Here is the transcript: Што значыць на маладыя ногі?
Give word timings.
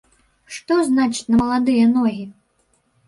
Што 0.55 0.77
значыць 0.87 1.29
на 1.33 1.37
маладыя 1.43 1.83
ногі? 1.95 2.25